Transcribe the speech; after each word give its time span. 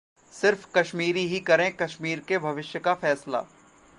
'सिर्फ 0.33 0.65
कश्मीरी 0.75 1.25
ही 1.27 1.39
करें 1.39 1.71
कश्मीर 1.73 2.19
के 2.27 2.37
भविष्य 2.37 2.79
का 2.79 2.93
फैसला' 2.95 3.43